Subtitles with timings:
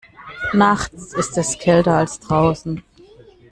[0.53, 2.81] Nachts ist es kälter als draußen.